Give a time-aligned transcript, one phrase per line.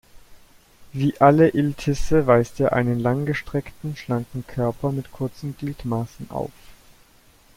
[0.93, 6.49] Wie alle Iltisse weist er einen langgestreckten, schlanken Körper mit kurzen Gliedmaßen auf.